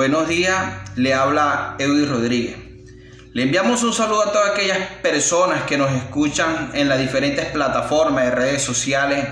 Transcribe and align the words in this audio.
Buenos 0.00 0.28
días, 0.28 0.56
le 0.96 1.12
habla 1.12 1.76
Edwin 1.78 2.08
Rodríguez. 2.08 2.56
Le 3.34 3.42
enviamos 3.42 3.82
un 3.82 3.92
saludo 3.92 4.22
a 4.22 4.32
todas 4.32 4.52
aquellas 4.52 4.78
personas 5.02 5.64
que 5.64 5.76
nos 5.76 5.92
escuchan 5.92 6.70
en 6.72 6.88
las 6.88 6.98
diferentes 6.98 7.44
plataformas 7.44 8.24
de 8.24 8.30
redes 8.30 8.62
sociales 8.62 9.26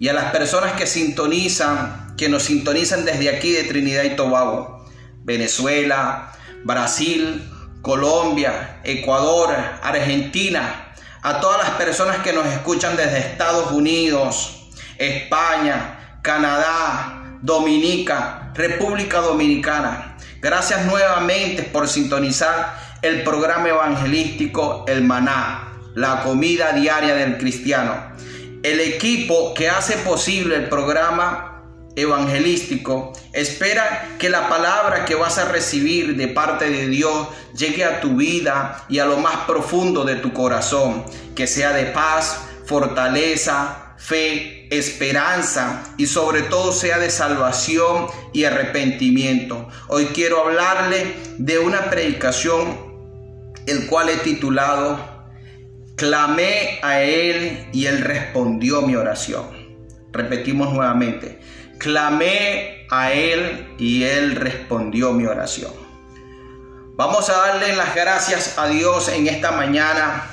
y 0.00 0.08
a 0.08 0.12
las 0.12 0.32
personas 0.32 0.72
que 0.72 0.88
sintonizan, 0.88 2.16
que 2.16 2.28
nos 2.28 2.42
sintonizan 2.42 3.04
desde 3.04 3.28
aquí 3.28 3.52
de 3.52 3.62
Trinidad 3.62 4.02
y 4.02 4.16
Tobago, 4.16 4.84
Venezuela, 5.22 6.32
Brasil, 6.64 7.48
Colombia, 7.80 8.80
Ecuador, 8.82 9.54
Argentina, 9.80 10.92
a 11.22 11.38
todas 11.38 11.58
las 11.58 11.70
personas 11.76 12.18
que 12.18 12.32
nos 12.32 12.46
escuchan 12.46 12.96
desde 12.96 13.18
Estados 13.18 13.70
Unidos, 13.70 14.70
España, 14.98 16.18
Canadá, 16.20 17.38
Dominica, 17.42 18.43
República 18.54 19.20
Dominicana. 19.20 20.16
Gracias 20.40 20.86
nuevamente 20.86 21.62
por 21.64 21.88
sintonizar 21.88 22.78
el 23.02 23.22
programa 23.24 23.68
evangelístico 23.68 24.84
El 24.86 25.02
Maná, 25.02 25.72
la 25.94 26.22
comida 26.22 26.72
diaria 26.72 27.14
del 27.14 27.38
cristiano. 27.38 28.12
El 28.62 28.80
equipo 28.80 29.54
que 29.54 29.68
hace 29.68 29.96
posible 29.98 30.56
el 30.56 30.68
programa 30.68 31.62
evangelístico 31.96 33.12
espera 33.32 34.16
que 34.18 34.30
la 34.30 34.48
palabra 34.48 35.04
que 35.04 35.14
vas 35.14 35.38
a 35.38 35.46
recibir 35.46 36.16
de 36.16 36.28
parte 36.28 36.70
de 36.70 36.88
Dios 36.88 37.28
llegue 37.56 37.84
a 37.84 38.00
tu 38.00 38.16
vida 38.16 38.84
y 38.88 39.00
a 39.00 39.06
lo 39.06 39.18
más 39.18 39.38
profundo 39.46 40.04
de 40.04 40.16
tu 40.16 40.32
corazón, 40.32 41.04
que 41.34 41.46
sea 41.46 41.72
de 41.72 41.86
paz, 41.86 42.40
fortaleza, 42.66 43.83
fe, 44.04 44.68
esperanza 44.70 45.82
y 45.96 46.06
sobre 46.06 46.42
todo 46.42 46.72
sea 46.72 46.98
de 46.98 47.08
salvación 47.08 48.06
y 48.34 48.44
arrepentimiento. 48.44 49.66
Hoy 49.88 50.06
quiero 50.06 50.40
hablarle 50.40 51.14
de 51.38 51.58
una 51.58 51.88
predicación 51.88 52.92
el 53.66 53.86
cual 53.86 54.10
he 54.10 54.16
titulado 54.18 55.14
Clamé 55.96 56.80
a 56.82 57.00
Él 57.00 57.66
y 57.72 57.86
Él 57.86 58.02
respondió 58.02 58.82
mi 58.82 58.94
oración. 58.94 59.46
Repetimos 60.12 60.74
nuevamente, 60.74 61.40
clamé 61.78 62.86
a 62.90 63.10
Él 63.12 63.74
y 63.78 64.02
Él 64.02 64.36
respondió 64.36 65.12
mi 65.14 65.24
oración. 65.24 65.72
Vamos 66.96 67.30
a 67.30 67.38
darle 67.38 67.74
las 67.74 67.94
gracias 67.94 68.58
a 68.58 68.68
Dios 68.68 69.08
en 69.08 69.28
esta 69.28 69.52
mañana, 69.52 70.30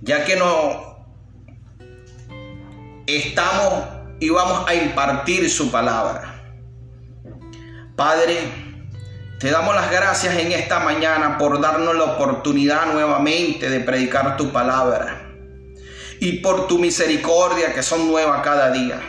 ya 0.00 0.24
que 0.24 0.34
no 0.34 0.85
estamos 3.06 3.84
y 4.20 4.30
vamos 4.30 4.68
a 4.68 4.74
impartir 4.74 5.48
su 5.50 5.70
palabra. 5.70 6.42
Padre, 7.94 8.38
te 9.38 9.50
damos 9.50 9.74
las 9.74 9.90
gracias 9.90 10.36
en 10.36 10.52
esta 10.52 10.80
mañana 10.80 11.38
por 11.38 11.60
darnos 11.60 11.94
la 11.94 12.04
oportunidad 12.04 12.86
nuevamente 12.92 13.70
de 13.70 13.80
predicar 13.80 14.36
tu 14.36 14.50
palabra 14.50 15.22
y 16.20 16.40
por 16.40 16.66
tu 16.66 16.78
misericordia 16.78 17.72
que 17.72 17.82
son 17.82 18.08
nuevas 18.08 18.42
cada 18.42 18.70
día. 18.70 19.00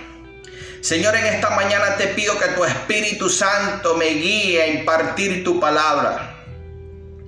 Señor, 0.81 1.15
en 1.15 1.25
esta 1.25 1.49
mañana 1.49 1.95
te 1.97 2.07
pido 2.07 2.37
que 2.37 2.49
tu 2.49 2.63
Espíritu 2.63 3.29
Santo 3.29 3.95
me 3.95 4.07
guíe 4.07 4.61
a 4.61 4.67
impartir 4.67 5.43
tu 5.43 5.59
palabra. 5.59 6.45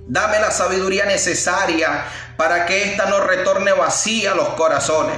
Dame 0.06 0.38
la 0.40 0.50
sabiduría 0.50 1.04
necesaria 1.04 2.04
para 2.36 2.64
que 2.64 2.84
ésta 2.84 3.06
no 3.06 3.20
retorne 3.20 3.72
vacía 3.72 4.32
a 4.32 4.34
los 4.34 4.50
corazones, 4.50 5.16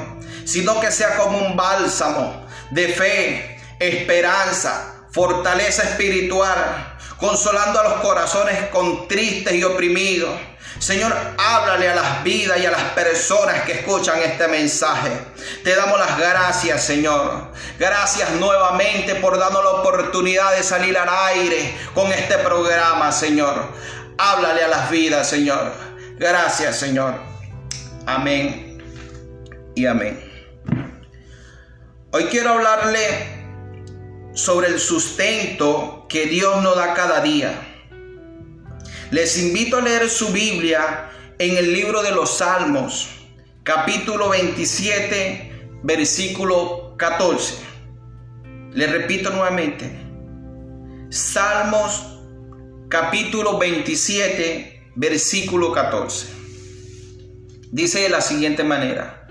sino 0.53 0.79
que 0.81 0.93
sea 0.93 1.17
como 1.17 1.39
un 1.39 1.57
bálsamo 1.57 2.47
de 2.71 2.89
fe, 2.89 3.59
esperanza, 3.79 5.07
fortaleza 5.11 5.83
espiritual 5.83 6.93
consolando 7.17 7.81
a 7.81 7.85
los 7.85 7.93
corazones 8.03 8.69
con 8.71 9.09
tristes 9.09 9.55
y 9.55 9.65
oprimidos. 9.65 10.39
Señor, 10.79 11.15
háblale 11.39 11.89
a 11.89 11.95
las 11.95 12.25
vidas 12.25 12.59
y 12.61 12.67
a 12.67 12.71
las 12.71 12.83
personas 12.91 13.63
que 13.63 13.73
escuchan 13.73 14.19
este 14.19 14.47
mensaje. 14.49 15.11
Te 15.65 15.75
damos 15.75 15.99
las 15.99 16.19
gracias, 16.19 16.85
Señor. 16.85 17.53
Gracias 17.79 18.29
nuevamente 18.33 19.15
por 19.15 19.39
darnos 19.39 19.63
la 19.63 19.71
oportunidad 19.71 20.55
de 20.55 20.63
salir 20.63 20.99
al 20.99 21.09
aire 21.29 21.75
con 21.95 22.13
este 22.13 22.37
programa, 22.39 23.11
Señor. 23.11 23.69
Háblale 24.19 24.65
a 24.65 24.69
las 24.69 24.91
vidas, 24.91 25.31
Señor. 25.31 25.73
Gracias, 26.19 26.79
Señor. 26.79 27.15
Amén 28.05 28.83
y 29.77 29.87
amén. 29.87 30.32
Hoy 32.15 32.25
quiero 32.25 32.51
hablarle 32.51 32.99
sobre 34.35 34.67
el 34.69 34.79
sustento 34.79 36.05
que 36.11 36.27
Dios 36.27 36.63
nos 36.63 36.77
da 36.77 36.93
cada 36.93 37.23
día. 37.23 37.59
Les 39.11 39.39
invito 39.39 39.79
a 39.79 39.81
leer 39.81 40.11
su 40.11 40.29
Biblia 40.29 41.11
en 41.39 41.57
el 41.57 41.73
libro 41.73 42.03
de 42.03 42.11
los 42.11 42.37
Salmos, 42.37 43.09
capítulo 43.63 44.29
27, 44.29 45.71
versículo 45.85 46.99
14. 46.99 47.55
Les 48.73 48.93
repito 48.93 49.31
nuevamente. 49.31 49.91
Salmos, 51.09 52.19
capítulo 52.91 53.57
27, 53.57 54.91
versículo 54.97 55.73
14. 55.73 56.27
Dice 57.71 58.01
de 58.01 58.11
la 58.11 58.21
siguiente 58.21 58.65
manera. 58.65 59.27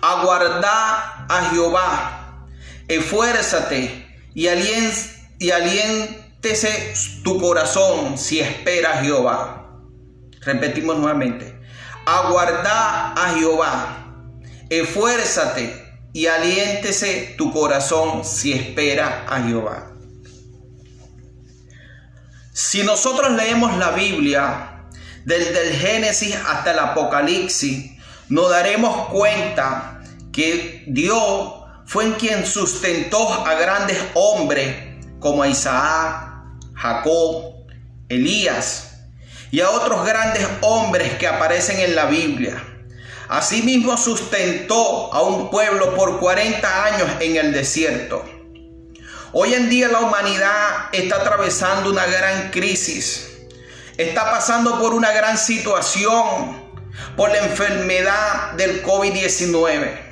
Aguarda 0.00 1.26
a 1.28 1.50
Jehová, 1.50 2.19
esfuérzate 2.90 4.06
y, 4.34 4.48
y 5.38 5.50
aliéntese 5.50 6.94
tu 7.22 7.40
corazón 7.40 8.18
si 8.18 8.40
espera 8.40 8.98
a 8.98 9.04
Jehová. 9.04 9.78
Repetimos 10.40 10.98
nuevamente. 10.98 11.54
Aguarda 12.04 13.12
a 13.12 13.34
Jehová. 13.34 13.96
Esfuérzate 14.68 15.90
y 16.12 16.26
aliéntese 16.26 17.34
tu 17.38 17.52
corazón 17.52 18.24
si 18.24 18.52
espera 18.52 19.24
a 19.28 19.40
Jehová. 19.42 19.92
Si 22.52 22.82
nosotros 22.82 23.30
leemos 23.32 23.76
la 23.78 23.92
Biblia 23.92 24.84
desde 25.24 25.68
el 25.68 25.76
Génesis 25.76 26.36
hasta 26.46 26.72
el 26.72 26.80
Apocalipsis, 26.80 27.92
nos 28.28 28.50
daremos 28.50 29.08
cuenta 29.08 30.02
que 30.32 30.84
Dios 30.88 31.59
fue 31.90 32.04
en 32.04 32.12
quien 32.12 32.46
sustentó 32.46 33.44
a 33.44 33.54
grandes 33.54 33.98
hombres 34.14 34.76
como 35.18 35.42
a 35.42 35.48
Isaac, 35.48 36.34
Jacob, 36.72 37.66
Elías 38.08 38.92
y 39.50 39.60
a 39.60 39.70
otros 39.70 40.06
grandes 40.06 40.46
hombres 40.60 41.14
que 41.14 41.26
aparecen 41.26 41.80
en 41.80 41.96
la 41.96 42.04
Biblia. 42.04 42.62
Asimismo 43.28 43.96
sustentó 43.96 45.12
a 45.12 45.22
un 45.22 45.50
pueblo 45.50 45.96
por 45.96 46.20
40 46.20 46.84
años 46.84 47.10
en 47.18 47.34
el 47.34 47.52
desierto. 47.52 48.24
Hoy 49.32 49.54
en 49.54 49.68
día 49.68 49.88
la 49.88 49.98
humanidad 49.98 50.90
está 50.92 51.16
atravesando 51.16 51.90
una 51.90 52.06
gran 52.06 52.52
crisis. 52.52 53.36
Está 53.96 54.30
pasando 54.30 54.78
por 54.78 54.94
una 54.94 55.10
gran 55.10 55.36
situación 55.36 56.70
por 57.16 57.32
la 57.32 57.38
enfermedad 57.38 58.52
del 58.52 58.80
COVID-19. 58.84 60.09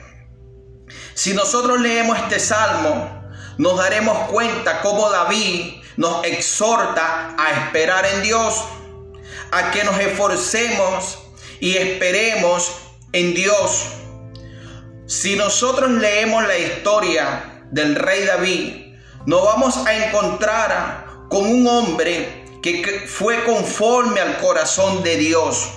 Si 1.19 1.35
nosotros 1.35 1.81
leemos 1.81 2.17
este 2.17 2.39
salmo, 2.39 3.29
nos 3.57 3.77
daremos 3.77 4.29
cuenta 4.29 4.81
cómo 4.83 5.11
David 5.11 5.83
nos 5.97 6.25
exhorta 6.25 7.35
a 7.37 7.51
esperar 7.55 8.07
en 8.07 8.23
Dios, 8.23 8.55
a 9.51 9.73
que 9.73 9.83
nos 9.83 9.99
esforcemos 9.99 11.19
y 11.59 11.77
esperemos 11.77 12.71
en 13.11 13.35
Dios. 13.35 13.87
Si 15.09 15.35
nosotros 15.35 15.91
leemos 15.91 16.47
la 16.47 16.57
historia 16.57 17.65
del 17.73 17.97
rey 17.97 18.25
David, 18.25 18.95
nos 19.27 19.43
vamos 19.43 19.77
a 19.89 19.97
encontrar 19.97 21.05
con 21.29 21.49
un 21.49 21.67
hombre 21.67 22.45
que 22.63 23.09
fue 23.09 23.43
conforme 23.43 24.21
al 24.21 24.39
corazón 24.39 25.03
de 25.03 25.17
Dios, 25.17 25.69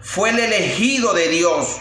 fue 0.00 0.30
el 0.30 0.38
elegido 0.38 1.12
de 1.12 1.26
Dios 1.26 1.80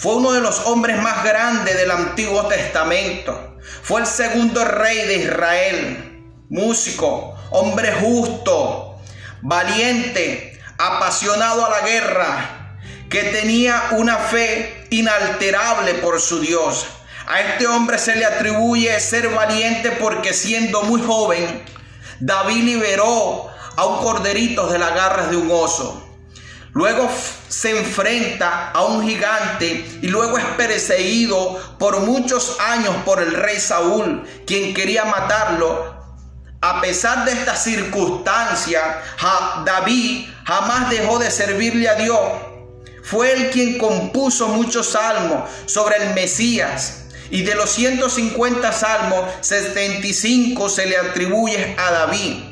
fue 0.00 0.14
uno 0.14 0.32
de 0.32 0.40
los 0.40 0.60
hombres 0.60 0.96
más 1.02 1.22
grandes 1.24 1.76
del 1.76 1.90
Antiguo 1.90 2.46
Testamento. 2.46 3.58
Fue 3.82 4.00
el 4.00 4.06
segundo 4.06 4.64
rey 4.64 5.06
de 5.06 5.16
Israel. 5.16 6.22
Músico, 6.48 7.36
hombre 7.50 7.92
justo, 8.00 8.98
valiente, 9.42 10.58
apasionado 10.78 11.66
a 11.66 11.68
la 11.68 11.80
guerra, 11.82 12.78
que 13.10 13.24
tenía 13.24 13.88
una 13.90 14.16
fe 14.16 14.86
inalterable 14.88 15.92
por 15.96 16.18
su 16.18 16.40
Dios. 16.40 16.86
A 17.26 17.42
este 17.42 17.66
hombre 17.66 17.98
se 17.98 18.16
le 18.16 18.24
atribuye 18.24 18.98
ser 19.00 19.28
valiente 19.28 19.90
porque 19.90 20.32
siendo 20.32 20.80
muy 20.80 21.02
joven, 21.02 21.62
David 22.20 22.64
liberó 22.64 23.50
a 23.76 23.84
un 23.84 24.02
corderito 24.02 24.66
de 24.68 24.78
las 24.78 24.94
garras 24.94 25.30
de 25.30 25.36
un 25.36 25.50
oso. 25.50 26.09
Luego 26.72 27.10
se 27.48 27.78
enfrenta 27.78 28.70
a 28.70 28.84
un 28.84 29.06
gigante 29.06 29.98
y 30.02 30.08
luego 30.08 30.38
es 30.38 30.44
perseguido 30.56 31.76
por 31.78 32.00
muchos 32.00 32.56
años 32.60 32.94
por 33.04 33.20
el 33.20 33.32
rey 33.32 33.58
Saúl, 33.58 34.22
quien 34.46 34.72
quería 34.72 35.04
matarlo 35.04 36.00
a 36.62 36.82
pesar 36.82 37.24
de 37.24 37.32
esta 37.32 37.56
circunstancia, 37.56 39.00
David 39.64 40.26
jamás 40.44 40.90
dejó 40.90 41.18
de 41.18 41.30
servirle 41.30 41.88
a 41.88 41.94
Dios. 41.94 42.20
Fue 43.02 43.32
él 43.32 43.50
quien 43.50 43.78
compuso 43.78 44.48
muchos 44.48 44.90
salmos 44.90 45.48
sobre 45.64 45.96
el 45.96 46.14
Mesías. 46.14 47.04
Y 47.30 47.42
de 47.42 47.54
los 47.54 47.70
150 47.70 48.72
salmos, 48.72 49.24
75 49.40 50.68
se 50.68 50.84
le 50.84 50.98
atribuye 50.98 51.76
a 51.78 51.90
David. 51.92 52.49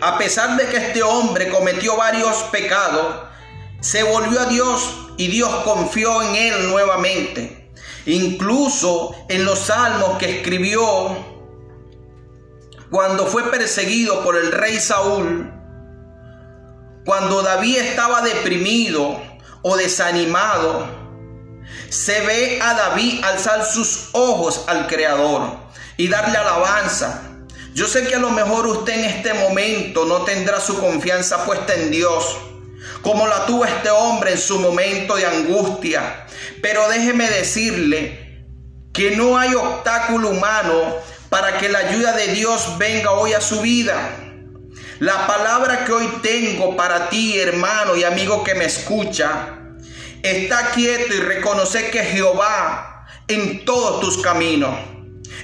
A 0.00 0.16
pesar 0.16 0.56
de 0.56 0.66
que 0.66 0.78
este 0.78 1.02
hombre 1.02 1.50
cometió 1.50 1.96
varios 1.96 2.36
pecados, 2.44 3.22
se 3.80 4.02
volvió 4.02 4.40
a 4.40 4.46
Dios 4.46 5.08
y 5.16 5.28
Dios 5.28 5.50
confió 5.64 6.22
en 6.22 6.34
él 6.34 6.70
nuevamente. 6.70 7.70
Incluso 8.06 9.14
en 9.28 9.44
los 9.44 9.58
salmos 9.58 10.18
que 10.18 10.38
escribió 10.38 11.16
cuando 12.90 13.26
fue 13.26 13.50
perseguido 13.50 14.24
por 14.24 14.36
el 14.36 14.50
rey 14.50 14.80
Saúl, 14.80 15.52
cuando 17.04 17.42
David 17.42 17.76
estaba 17.78 18.22
deprimido 18.22 19.20
o 19.62 19.76
desanimado, 19.76 20.86
se 21.88 22.20
ve 22.22 22.58
a 22.62 22.74
David 22.74 23.22
alzar 23.24 23.64
sus 23.64 24.08
ojos 24.12 24.64
al 24.66 24.86
Creador 24.86 25.42
y 25.96 26.08
darle 26.08 26.38
alabanza. 26.38 27.29
Yo 27.72 27.86
sé 27.86 28.06
que 28.06 28.16
a 28.16 28.18
lo 28.18 28.30
mejor 28.30 28.66
usted 28.66 28.94
en 28.94 29.04
este 29.04 29.32
momento 29.34 30.04
no 30.04 30.22
tendrá 30.22 30.60
su 30.60 30.78
confianza 30.78 31.44
puesta 31.44 31.74
en 31.74 31.90
Dios, 31.90 32.36
como 33.00 33.26
la 33.26 33.46
tuvo 33.46 33.64
este 33.64 33.90
hombre 33.90 34.32
en 34.32 34.38
su 34.38 34.58
momento 34.58 35.16
de 35.16 35.26
angustia. 35.26 36.26
Pero 36.60 36.88
déjeme 36.88 37.30
decirle 37.30 38.44
que 38.92 39.16
no 39.16 39.38
hay 39.38 39.54
obstáculo 39.54 40.30
humano 40.30 40.96
para 41.28 41.58
que 41.58 41.68
la 41.68 41.78
ayuda 41.78 42.12
de 42.12 42.28
Dios 42.28 42.76
venga 42.76 43.12
hoy 43.12 43.34
a 43.34 43.40
su 43.40 43.60
vida. 43.60 44.16
La 44.98 45.26
palabra 45.26 45.84
que 45.84 45.92
hoy 45.92 46.08
tengo 46.22 46.76
para 46.76 47.08
ti, 47.08 47.38
hermano 47.38 47.96
y 47.96 48.02
amigo 48.02 48.42
que 48.42 48.54
me 48.54 48.64
escucha, 48.64 49.60
está 50.22 50.72
quieto 50.72 51.14
y 51.14 51.20
reconoce 51.20 51.88
que 51.90 52.02
Jehová 52.04 53.06
en 53.28 53.64
todos 53.64 54.00
tus 54.00 54.18
caminos. 54.18 54.89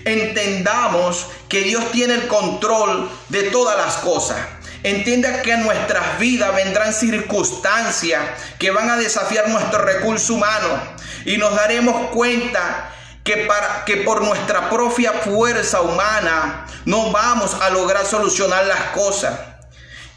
Entendamos 0.07 1.27
que 1.49 1.63
Dios 1.63 1.91
tiene 1.91 2.15
el 2.15 2.29
control 2.29 3.11
de 3.29 3.51
todas 3.51 3.77
las 3.77 3.97
cosas. 3.97 4.39
Entienda 4.85 5.43
que 5.43 5.53
en 5.53 5.65
nuestras 5.65 6.21
vidas 6.21 6.55
vendrán 6.55 6.95
circunstancias 6.95 8.23
que 8.57 8.71
van 8.71 8.89
a 8.89 8.97
desafiar 8.97 9.49
nuestro 9.49 9.83
recurso 9.83 10.35
humano 10.35 10.69
y 11.25 11.39
nos 11.39 11.57
daremos 11.57 12.11
cuenta 12.11 12.93
que, 13.25 13.39
para, 13.49 13.85
que 13.85 13.97
por 13.99 14.23
nuestra 14.23 14.71
propia 14.71 15.13
fuerza 15.13 15.81
humana 15.81 16.67
no 16.85 17.11
vamos 17.11 17.55
a 17.61 17.71
lograr 17.71 18.07
solucionar 18.07 18.65
las 18.67 18.91
cosas. 18.91 19.56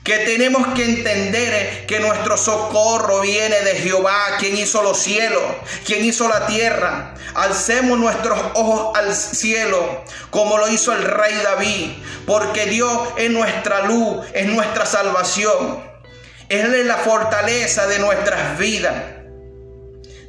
Que 0.09 0.17
tenemos 0.25 0.65
que 0.73 0.85
entender 0.85 1.85
que 1.85 1.99
nuestro 1.99 2.35
socorro 2.35 3.21
viene 3.21 3.61
de 3.61 3.75
Jehová, 3.75 4.37
quien 4.39 4.57
hizo 4.57 4.81
los 4.81 4.97
cielos, 4.97 5.43
quien 5.85 6.03
hizo 6.03 6.27
la 6.27 6.47
tierra. 6.47 7.13
Alcemos 7.35 7.99
nuestros 7.99 8.39
ojos 8.55 8.97
al 8.97 9.13
cielo, 9.13 10.03
como 10.31 10.57
lo 10.57 10.67
hizo 10.67 10.93
el 10.93 11.03
rey 11.03 11.35
David, 11.43 11.91
porque 12.25 12.65
Dios 12.65 12.91
es 13.19 13.29
nuestra 13.29 13.85
luz, 13.85 14.25
es 14.33 14.47
nuestra 14.47 14.87
salvación. 14.87 15.83
Él 16.49 16.73
es 16.73 16.87
la 16.87 16.97
fortaleza 16.97 17.85
de 17.85 17.99
nuestras 17.99 18.57
vidas. 18.57 18.95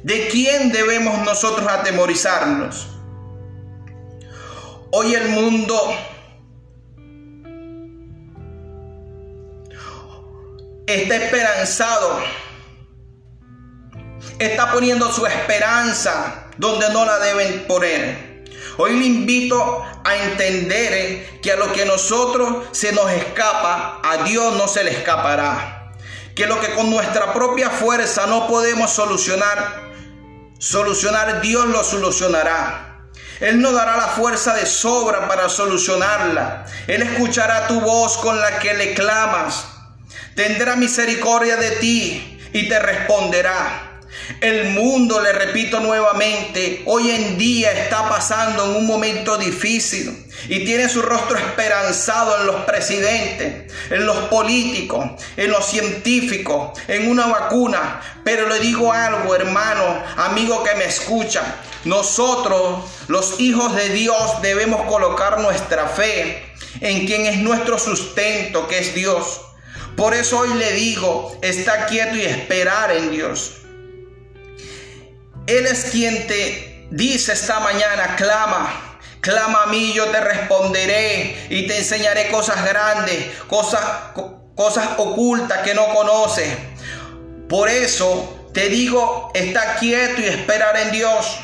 ¿De 0.03 0.27
quién 0.27 0.71
debemos 0.71 1.25
nosotros 1.25 1.67
atemorizarnos? 1.67 2.87
Hoy 4.91 5.15
el 5.15 5.29
mundo 5.29 5.91
está 10.95 11.15
esperanzado, 11.15 12.19
está 14.39 14.71
poniendo 14.71 15.11
su 15.11 15.25
esperanza 15.25 16.47
donde 16.57 16.89
no 16.89 17.05
la 17.05 17.19
deben 17.19 17.65
poner. 17.67 18.31
Hoy 18.77 18.97
le 18.97 19.05
invito 19.05 19.83
a 20.03 20.15
entender 20.15 21.39
que 21.41 21.51
a 21.51 21.55
lo 21.55 21.71
que 21.73 21.85
nosotros 21.85 22.67
se 22.71 22.91
nos 22.93 23.11
escapa, 23.11 24.01
a 24.03 24.23
Dios 24.23 24.55
no 24.55 24.67
se 24.67 24.83
le 24.83 24.91
escapará. 24.91 25.93
Que 26.35 26.47
lo 26.47 26.59
que 26.59 26.73
con 26.73 26.89
nuestra 26.89 27.33
propia 27.33 27.69
fuerza 27.69 28.25
no 28.27 28.47
podemos 28.47 28.91
solucionar, 28.91 29.91
solucionar, 30.57 31.41
Dios 31.41 31.67
lo 31.67 31.83
solucionará. 31.83 32.91
Él 33.41 33.59
no 33.59 33.71
dará 33.71 33.97
la 33.97 34.07
fuerza 34.07 34.53
de 34.53 34.65
sobra 34.65 35.27
para 35.27 35.49
solucionarla. 35.49 36.65
Él 36.87 37.01
escuchará 37.01 37.67
tu 37.67 37.81
voz 37.81 38.17
con 38.17 38.39
la 38.39 38.59
que 38.59 38.73
le 38.75 38.93
clamas. 38.93 39.65
Tendrá 40.35 40.75
misericordia 40.75 41.57
de 41.57 41.71
ti 41.71 42.39
y 42.53 42.69
te 42.69 42.79
responderá. 42.79 43.99
El 44.39 44.69
mundo, 44.69 45.21
le 45.21 45.33
repito 45.33 45.79
nuevamente, 45.79 46.83
hoy 46.85 47.11
en 47.11 47.37
día 47.37 47.71
está 47.71 48.07
pasando 48.07 48.65
en 48.65 48.77
un 48.77 48.87
momento 48.87 49.37
difícil 49.37 50.25
y 50.47 50.65
tiene 50.65 50.89
su 50.89 51.01
rostro 51.01 51.37
esperanzado 51.37 52.39
en 52.39 52.47
los 52.47 52.63
presidentes, 52.65 53.71
en 53.89 54.05
los 54.05 54.17
políticos, 54.29 55.05
en 55.37 55.51
los 55.51 55.65
científicos, 55.65 56.79
en 56.87 57.09
una 57.09 57.27
vacuna. 57.27 58.01
Pero 58.23 58.47
le 58.47 58.59
digo 58.59 58.91
algo, 58.91 59.35
hermano, 59.35 60.03
amigo 60.17 60.63
que 60.63 60.75
me 60.75 60.85
escucha. 60.85 61.43
Nosotros, 61.83 62.85
los 63.07 63.39
hijos 63.39 63.75
de 63.75 63.89
Dios, 63.89 64.41
debemos 64.41 64.83
colocar 64.87 65.39
nuestra 65.39 65.87
fe 65.87 66.43
en 66.79 67.05
quien 67.05 67.25
es 67.25 67.37
nuestro 67.37 67.77
sustento, 67.77 68.67
que 68.67 68.79
es 68.79 68.93
Dios. 68.93 69.41
Por 69.95 70.13
eso 70.13 70.39
hoy 70.39 70.53
le 70.55 70.71
digo, 70.73 71.37
está 71.41 71.85
quieto 71.85 72.15
y 72.15 72.21
esperar 72.21 72.91
en 72.91 73.11
Dios. 73.11 73.57
Él 75.47 75.65
es 75.65 75.85
quien 75.91 76.27
te 76.27 76.87
dice 76.91 77.33
esta 77.33 77.59
mañana, 77.59 78.15
clama, 78.15 78.99
clama 79.21 79.63
a 79.63 79.65
mí, 79.67 79.93
yo 79.93 80.05
te 80.07 80.21
responderé 80.21 81.47
y 81.49 81.67
te 81.67 81.77
enseñaré 81.77 82.29
cosas 82.29 82.65
grandes, 82.65 83.27
cosas, 83.47 83.81
cosas 84.55 84.89
ocultas 84.97 85.59
que 85.59 85.73
no 85.73 85.93
conoces. 85.93 86.49
Por 87.47 87.69
eso 87.69 88.49
te 88.53 88.69
digo, 88.69 89.31
está 89.33 89.75
quieto 89.75 90.21
y 90.21 90.25
esperar 90.25 90.77
en 90.77 90.91
Dios. 90.91 91.37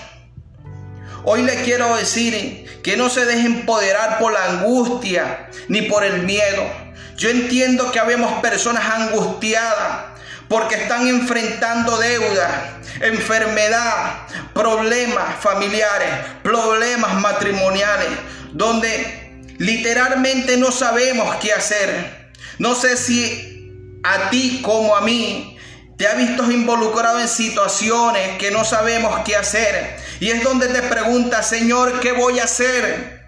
Hoy 1.23 1.43
le 1.43 1.61
quiero 1.63 1.95
decir 1.97 2.81
que 2.83 2.95
no 2.95 3.09
se 3.09 3.25
deje 3.25 3.45
empoderar 3.45 4.19
por 4.19 4.31
la 4.31 4.45
angustia 4.45 5.49
ni 5.67 5.81
por 5.83 6.03
el 6.03 6.23
miedo. 6.23 6.86
Yo 7.17 7.31
entiendo 7.31 7.91
que 7.91 7.99
habemos 7.99 8.41
personas 8.41 8.85
angustiadas 8.85 10.17
porque 10.47 10.75
están 10.75 11.07
enfrentando 11.07 11.97
deuda, 11.97 12.79
enfermedad, 13.01 14.27
problemas 14.53 15.39
familiares, 15.41 16.09
problemas 16.43 17.15
matrimoniales, 17.15 18.07
donde 18.53 19.43
literalmente 19.57 20.57
no 20.57 20.71
sabemos 20.71 21.35
qué 21.37 21.53
hacer. 21.53 22.29
No 22.59 22.75
sé 22.75 22.95
si 22.95 23.99
a 24.03 24.29
ti 24.29 24.61
como 24.63 24.95
a 24.95 25.01
mí 25.01 25.57
te 25.97 26.07
ha 26.07 26.13
visto 26.13 26.49
involucrado 26.51 27.19
en 27.19 27.27
situaciones 27.27 28.37
que 28.37 28.51
no 28.51 28.63
sabemos 28.63 29.21
qué 29.25 29.35
hacer. 29.35 29.97
Y 30.19 30.29
es 30.29 30.43
donde 30.43 30.67
te 30.67 30.83
pregunta, 30.83 31.41
Señor, 31.41 31.99
¿qué 31.99 32.11
voy 32.11 32.39
a 32.39 32.43
hacer? 32.43 33.23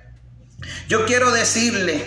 Yo 0.88 1.08
quiero 1.08 1.32
decirle, 1.32 2.04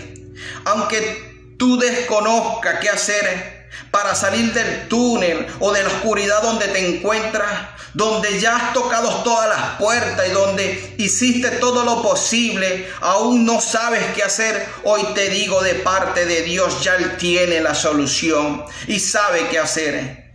aunque 0.64 1.31
tú 1.62 1.78
desconozcas 1.78 2.80
qué 2.80 2.88
hacer, 2.88 3.68
para 3.92 4.16
salir 4.16 4.52
del 4.52 4.88
túnel 4.88 5.46
o 5.60 5.70
de 5.70 5.84
la 5.84 5.90
oscuridad 5.90 6.42
donde 6.42 6.66
te 6.66 6.96
encuentras, 6.96 7.68
donde 7.94 8.40
ya 8.40 8.56
has 8.56 8.72
tocado 8.72 9.22
todas 9.22 9.48
las 9.48 9.76
puertas 9.78 10.26
y 10.28 10.32
donde 10.32 10.96
hiciste 10.98 11.52
todo 11.52 11.84
lo 11.84 12.02
posible, 12.02 12.90
aún 13.00 13.46
no 13.46 13.60
sabes 13.60 14.02
qué 14.12 14.24
hacer, 14.24 14.66
hoy 14.82 15.04
te 15.14 15.28
digo 15.28 15.62
de 15.62 15.76
parte 15.76 16.26
de 16.26 16.42
Dios, 16.42 16.82
ya 16.82 16.96
Él 16.96 17.16
tiene 17.16 17.60
la 17.60 17.76
solución 17.76 18.64
y 18.88 18.98
sabe 18.98 19.46
qué 19.48 19.60
hacer. 19.60 20.32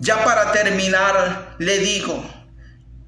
Ya 0.00 0.22
para 0.24 0.52
terminar, 0.52 1.56
le 1.58 1.78
digo, 1.78 2.22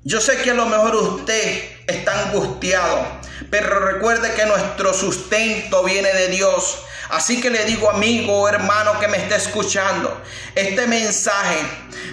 yo 0.04 0.22
sé 0.22 0.38
que 0.38 0.52
a 0.52 0.54
lo 0.54 0.64
mejor 0.64 0.96
usted 0.96 1.64
está 1.86 2.28
angustiado, 2.28 3.04
pero 3.50 3.92
recuerde 3.92 4.32
que 4.32 4.46
nuestro 4.46 4.94
sustento 4.94 5.84
viene 5.84 6.10
de 6.14 6.28
Dios 6.28 6.78
Así 7.10 7.40
que 7.40 7.50
le 7.50 7.64
digo 7.64 7.90
amigo 7.90 8.48
hermano 8.48 8.98
que 8.98 9.08
me 9.08 9.18
está 9.18 9.36
escuchando, 9.36 10.22
este 10.54 10.86
mensaje, 10.86 11.58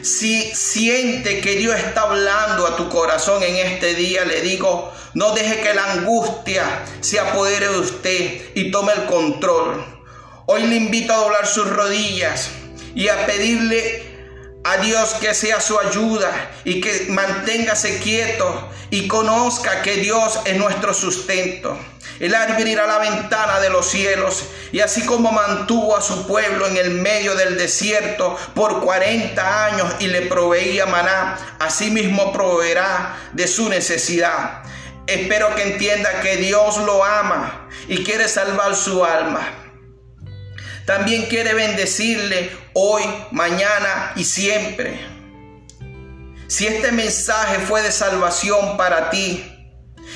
si 0.01 0.53
siente 0.53 1.39
que 1.39 1.55
Dios 1.55 1.75
está 1.77 2.01
hablando 2.01 2.67
a 2.67 2.75
tu 2.75 2.89
corazón 2.89 3.41
en 3.43 3.55
este 3.55 3.95
día, 3.95 4.25
le 4.25 4.41
digo, 4.41 4.93
no 5.13 5.31
deje 5.31 5.61
que 5.61 5.73
la 5.73 5.93
angustia 5.93 6.83
se 6.99 7.19
apodere 7.19 7.69
de 7.69 7.79
usted 7.79 8.41
y 8.55 8.71
tome 8.71 8.93
el 8.93 9.05
control. 9.05 9.85
Hoy 10.45 10.63
le 10.63 10.75
invito 10.75 11.13
a 11.13 11.17
doblar 11.17 11.47
sus 11.47 11.69
rodillas 11.69 12.49
y 12.93 13.07
a 13.07 13.25
pedirle 13.25 14.11
a 14.63 14.77
Dios 14.77 15.15
que 15.21 15.33
sea 15.33 15.61
su 15.61 15.79
ayuda 15.79 16.51
y 16.65 16.81
que 16.81 17.07
manténgase 17.09 17.99
quieto 17.99 18.69
y 18.89 19.07
conozca 19.07 19.81
que 19.81 19.95
Dios 19.97 20.39
es 20.45 20.57
nuestro 20.57 20.93
sustento 20.93 21.77
Él 22.21 22.35
abrirá 22.35 22.85
la 22.85 22.99
ventana 22.99 23.59
de 23.59 23.71
los 23.71 23.87
cielos 23.87 24.45
y 24.71 24.79
así 24.79 25.03
como 25.07 25.31
mantuvo 25.31 25.97
a 25.97 26.01
su 26.01 26.27
pueblo 26.27 26.67
en 26.67 26.77
el 26.77 26.91
medio 26.91 27.33
del 27.33 27.57
desierto 27.57 28.37
por 28.53 28.81
40 28.81 29.65
años 29.65 29.95
y 29.99 30.05
le 30.05 30.21
proveía 30.27 30.85
maná, 30.85 31.55
así 31.57 31.89
mismo 31.89 32.31
proveerá 32.31 33.17
de 33.33 33.47
su 33.47 33.69
necesidad. 33.69 34.61
Espero 35.07 35.55
que 35.55 35.63
entienda 35.63 36.21
que 36.21 36.37
Dios 36.37 36.77
lo 36.77 37.03
ama 37.03 37.67
y 37.87 38.03
quiere 38.03 38.27
salvar 38.27 38.75
su 38.75 39.03
alma. 39.03 39.41
También 40.85 41.25
quiere 41.25 41.55
bendecirle 41.55 42.55
hoy, 42.73 43.01
mañana 43.31 44.13
y 44.15 44.25
siempre. 44.25 45.03
Si 46.47 46.67
este 46.67 46.91
mensaje 46.91 47.57
fue 47.65 47.81
de 47.81 47.91
salvación 47.91 48.77
para 48.77 49.09
ti, 49.09 49.50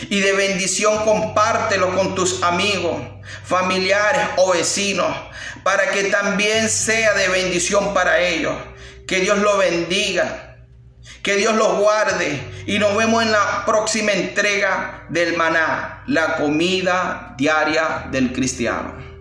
y 0.10 0.20
de 0.20 0.34
bendición 0.34 1.04
compártelo 1.04 1.96
con 1.96 2.16
tus 2.16 2.44
amigos, 2.44 3.02
familiares 3.44 4.28
o 4.38 4.52
vecinos, 4.52 5.16
para 5.64 5.92
que 5.92 6.06
también 6.06 6.70
sea 6.70 7.14
de 7.14 7.28
bendición 7.30 7.94
para 7.94 8.20
ellos. 8.20 8.56
Que 9.08 9.20
Dios 9.20 9.38
lo 9.38 9.58
bendiga, 9.58 10.58
que 11.22 11.36
Dios 11.36 11.56
los 11.56 11.78
guarde 11.80 12.40
y 12.66 12.80
nos 12.80 12.96
vemos 12.96 13.24
en 13.24 13.32
la 13.32 13.64
próxima 13.66 14.12
entrega 14.14 15.06
del 15.10 15.38
maná, 15.38 16.04
la 16.08 16.38
comida 16.38 17.36
diaria 17.38 18.08
del 18.12 18.34
cristiano. 18.34 19.15